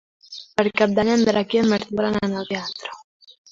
[0.59, 2.99] Per Cap d'Any en Drac i en Martí volen anar al teatre.